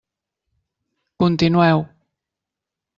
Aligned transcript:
Continueu. 1.21 1.79